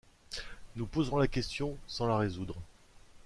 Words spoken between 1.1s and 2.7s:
la question sans la résoudre.